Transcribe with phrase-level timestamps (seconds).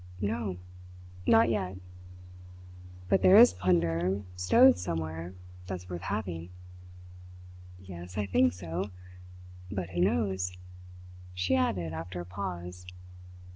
[0.19, 0.57] "No!
[1.27, 1.77] Not yet."
[3.07, 5.35] "But there is plunder stowed somewhere
[5.67, 6.49] that's worth having?"
[7.77, 8.89] "Yes, I think so.
[9.69, 10.57] But who knows?"
[11.35, 12.87] she added after a pause.